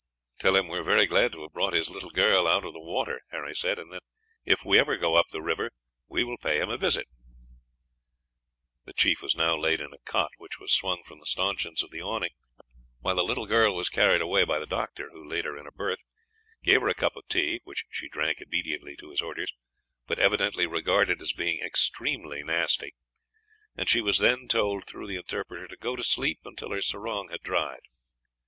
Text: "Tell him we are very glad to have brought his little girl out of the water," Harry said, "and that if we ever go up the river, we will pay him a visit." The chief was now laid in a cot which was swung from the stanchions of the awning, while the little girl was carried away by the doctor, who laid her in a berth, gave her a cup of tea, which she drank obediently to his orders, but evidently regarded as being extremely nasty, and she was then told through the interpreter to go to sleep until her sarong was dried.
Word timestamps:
"Tell 0.39 0.55
him 0.55 0.67
we 0.67 0.79
are 0.79 0.83
very 0.83 1.05
glad 1.05 1.31
to 1.33 1.43
have 1.43 1.53
brought 1.53 1.73
his 1.75 1.91
little 1.91 2.09
girl 2.09 2.47
out 2.47 2.65
of 2.65 2.73
the 2.73 2.79
water," 2.79 3.21
Harry 3.29 3.53
said, 3.55 3.77
"and 3.77 3.93
that 3.93 4.01
if 4.43 4.65
we 4.65 4.79
ever 4.79 4.97
go 4.97 5.13
up 5.13 5.27
the 5.29 5.43
river, 5.43 5.69
we 6.07 6.23
will 6.23 6.39
pay 6.39 6.59
him 6.59 6.71
a 6.71 6.75
visit." 6.79 7.05
The 8.85 8.93
chief 8.95 9.21
was 9.21 9.35
now 9.35 9.55
laid 9.55 9.79
in 9.79 9.93
a 9.93 9.99
cot 9.99 10.31
which 10.39 10.59
was 10.59 10.73
swung 10.73 11.03
from 11.03 11.19
the 11.19 11.27
stanchions 11.27 11.83
of 11.83 11.91
the 11.91 12.01
awning, 12.01 12.31
while 13.01 13.13
the 13.13 13.23
little 13.23 13.45
girl 13.45 13.75
was 13.75 13.89
carried 13.89 14.21
away 14.21 14.43
by 14.43 14.57
the 14.57 14.65
doctor, 14.65 15.11
who 15.11 15.23
laid 15.23 15.45
her 15.45 15.55
in 15.55 15.67
a 15.67 15.71
berth, 15.71 16.01
gave 16.63 16.81
her 16.81 16.89
a 16.89 16.95
cup 16.95 17.15
of 17.15 17.27
tea, 17.27 17.61
which 17.63 17.85
she 17.91 18.09
drank 18.09 18.41
obediently 18.41 18.95
to 18.95 19.11
his 19.11 19.21
orders, 19.21 19.53
but 20.07 20.17
evidently 20.17 20.65
regarded 20.65 21.21
as 21.21 21.31
being 21.31 21.61
extremely 21.61 22.41
nasty, 22.41 22.95
and 23.77 23.87
she 23.87 24.01
was 24.01 24.17
then 24.17 24.47
told 24.47 24.87
through 24.87 25.05
the 25.05 25.15
interpreter 25.17 25.67
to 25.67 25.77
go 25.77 25.95
to 25.95 26.03
sleep 26.03 26.39
until 26.43 26.71
her 26.71 26.81
sarong 26.81 27.27
was 27.29 27.37
dried. 27.43 27.81